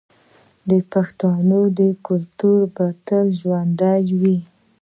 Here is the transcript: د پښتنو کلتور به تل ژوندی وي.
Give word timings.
د 0.69 0.71
پښتنو 0.91 1.61
کلتور 2.07 2.59
به 2.75 2.85
تل 3.07 3.25
ژوندی 3.39 4.03
وي. 4.21 4.37